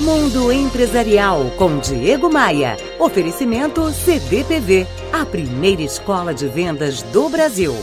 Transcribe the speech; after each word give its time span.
Mundo 0.00 0.52
Empresarial 0.52 1.50
com 1.56 1.80
Diego 1.80 2.32
Maia. 2.32 2.76
Oferecimento 3.00 3.90
CDPV, 3.90 4.86
a 5.12 5.26
primeira 5.26 5.82
escola 5.82 6.32
de 6.32 6.46
vendas 6.46 7.02
do 7.02 7.28
Brasil. 7.28 7.74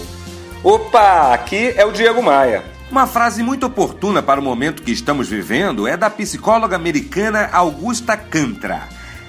Opa, 0.63 1.33
aqui 1.33 1.73
é 1.75 1.85
o 1.85 1.91
Diego 1.91 2.23
Maia. 2.23 2.63
Uma 2.89 3.05
frase 3.05 3.43
muito 3.43 3.65
oportuna 3.65 4.23
para 4.23 4.39
o 4.39 4.43
momento 4.43 4.81
que 4.81 4.93
estamos 4.93 5.27
vivendo 5.27 5.85
é 5.89 5.97
da 5.97 6.09
psicóloga 6.09 6.77
americana 6.77 7.49
Augusta 7.51 8.15
Cantra. 8.15 8.87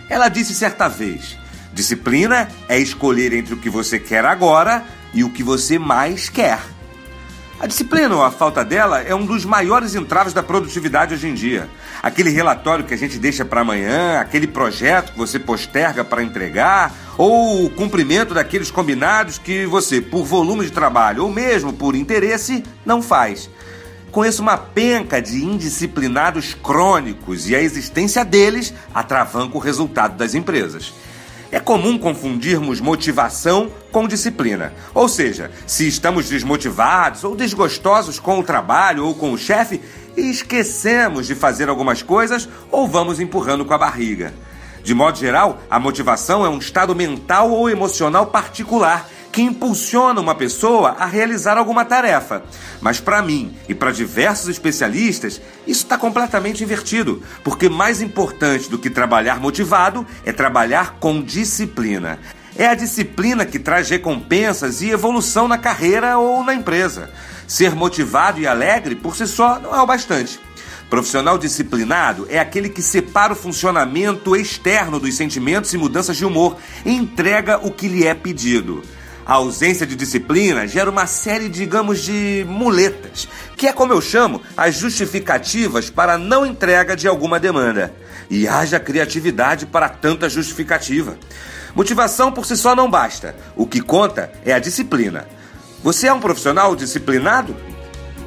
Ela 0.09 0.29
disse 0.29 0.55
certa 0.55 0.87
vez: 0.87 1.37
disciplina 1.73 2.49
é 2.69 2.79
escolher 2.79 3.33
entre 3.33 3.55
o 3.55 3.59
que 3.59 3.69
você 3.69 3.99
quer 3.99 4.25
agora 4.25 4.85
e 5.13 5.25
o 5.25 5.31
que 5.31 5.43
você 5.43 5.77
mais 5.77 6.29
quer. 6.29 6.61
A 7.59 7.67
disciplina 7.67 8.15
ou 8.15 8.23
a 8.23 8.31
falta 8.31 8.63
dela 8.63 9.01
é 9.01 9.15
um 9.15 9.25
dos 9.25 9.47
maiores 9.47 9.95
entraves 9.95 10.35
da 10.35 10.43
produtividade 10.43 11.15
hoje 11.15 11.27
em 11.27 11.33
dia. 11.33 11.67
Aquele 12.03 12.29
relatório 12.29 12.85
que 12.85 12.93
a 12.93 12.99
gente 12.99 13.19
deixa 13.19 13.47
para 13.47 13.63
amanhã, 13.63 14.21
aquele 14.21 14.47
projeto 14.47 15.13
que 15.13 15.19
você 15.19 15.39
posterga 15.39 16.05
para 16.05 16.23
entregar, 16.23 16.93
ou 17.17 17.65
o 17.65 17.71
cumprimento 17.71 18.35
daqueles 18.35 18.71
combinados 18.71 19.39
que 19.39 19.65
você, 19.65 20.03
por 20.03 20.27
volume 20.27 20.67
de 20.67 20.71
trabalho 20.71 21.25
ou 21.25 21.33
mesmo 21.33 21.73
por 21.73 21.97
interesse, 21.97 22.63
não 22.85 23.01
faz. 23.01 23.49
Conheço 24.13 24.43
uma 24.43 24.59
penca 24.59 25.21
de 25.21 25.43
indisciplinados 25.43 26.53
crônicos 26.53 27.49
e 27.49 27.57
a 27.57 27.63
existência 27.63 28.23
deles 28.23 28.75
atravanca 28.95 29.57
o 29.57 29.61
resultado 29.61 30.15
das 30.15 30.35
empresas. 30.35 30.93
É 31.51 31.61
comum 31.61 31.97
confundirmos 31.97 32.81
motivação 32.81 33.71
com 33.93 34.09
disciplina. 34.09 34.73
Ou 34.93 35.09
seja, 35.09 35.51
se 35.67 35.87
estamos 35.87 36.29
desmotivados 36.29 37.25
ou 37.25 37.37
desgostosos 37.37 38.19
com 38.19 38.39
o 38.39 38.45
trabalho 38.45 39.07
ou 39.07 39.15
com 39.15 39.33
o 39.33 39.39
chefe, 39.39 39.81
esquecemos 40.17 41.27
de 41.27 41.35
fazer 41.35 41.69
algumas 41.69 42.03
coisas 42.03 42.49
ou 42.71 42.89
vamos 42.89 43.21
empurrando 43.21 43.65
com 43.65 43.75
a 43.75 43.79
barriga. 43.79 44.35
De 44.83 44.95
modo 44.95 45.19
geral, 45.19 45.61
a 45.69 45.81
motivação 45.81 46.45
é 46.45 46.49
um 46.49 46.59
estado 46.59 46.95
mental 46.95 47.51
ou 47.51 47.69
emocional 47.69 48.27
particular 48.27 49.09
que 49.37 49.43
impulsiona 49.43 50.19
uma 50.19 50.35
pessoa 50.35 50.97
a 50.99 51.05
realizar 51.05 51.59
alguma 51.59 51.85
tarefa. 51.85 52.43
Mas 52.81 53.01
para 53.01 53.21
mim 53.21 53.55
e 53.69 53.75
para 53.75 53.93
diversos 53.93 54.49
especialistas, 54.49 55.43
isso 55.67 55.83
está 55.83 55.99
completamente 55.99 56.65
invertido, 56.65 57.23
porque 57.45 57.69
mais 57.69 58.01
importante 58.01 58.71
do 58.71 58.79
que 58.79 58.89
trabalhar 58.89 59.39
motivado 59.39 60.07
é 60.25 60.33
trabalhar 60.33 60.95
com 60.99 61.23
disciplina. 61.23 62.19
É 62.57 62.67
a 62.67 62.75
disciplina 62.75 63.45
que 63.45 63.59
traz 63.59 63.91
recompensas 63.91 64.81
e 64.81 64.89
evolução 64.89 65.47
na 65.47 65.59
carreira 65.59 66.17
ou 66.17 66.43
na 66.43 66.55
empresa. 66.55 67.11
Ser 67.47 67.75
motivado 67.75 68.41
e 68.41 68.47
alegre 68.47 68.95
por 68.95 69.15
si 69.17 69.27
só 69.27 69.59
não 69.59 69.77
é 69.77 69.83
o 69.83 69.87
bastante. 69.87 70.41
Profissional 70.89 71.37
disciplinado 71.37 72.27
é 72.31 72.39
aquele 72.39 72.71
que 72.71 72.81
separa 72.81 73.35
o 73.35 73.37
funcionamento 73.37 74.35
externo 74.35 74.99
dos 74.99 75.15
sentimentos 75.15 75.75
e 75.75 75.77
mudanças 75.77 76.17
de 76.17 76.25
humor 76.25 76.57
e 76.87 76.95
entrega 76.95 77.59
o 77.59 77.71
que 77.71 77.87
lhe 77.87 78.07
é 78.07 78.15
pedido. 78.15 78.83
A 79.27 79.35
ausência 79.35 79.85
de 79.85 79.97
disciplina 79.97 80.69
gera 80.69 80.89
uma 80.89 81.07
série, 81.07 81.49
digamos, 81.49 82.01
de 82.01 82.47
muletas, 82.49 83.27
que 83.57 83.67
é 83.67 83.73
como 83.73 83.93
eu 83.93 84.01
chamo 84.01 84.41
as 84.57 84.77
justificativas 84.77 85.91
para 85.91 86.17
não 86.17 86.47
entrega 86.47 86.95
de 86.95 87.09
alguma 87.09 87.41
demanda. 87.41 87.93
E 88.31 88.47
haja 88.47 88.79
criatividade 88.79 89.67
para 89.67 89.89
tanta 89.89 90.29
justificativa. 90.29 91.19
Motivação 91.75 92.31
por 92.31 92.47
si 92.47 92.57
só 92.57 92.77
não 92.77 92.89
basta. 92.89 93.35
O 93.57 93.67
que 93.67 93.81
conta 93.81 94.31
é 94.45 94.53
a 94.53 94.61
disciplina. 94.61 95.27
Você 95.83 96.07
é 96.07 96.13
um 96.13 96.21
profissional 96.21 96.77
disciplinado? 96.77 97.57